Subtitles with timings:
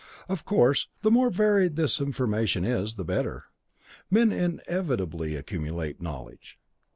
[0.27, 3.43] Of course, the more varied this information is, the better.
[4.09, 6.57] Men inevitably accumulate knowledge.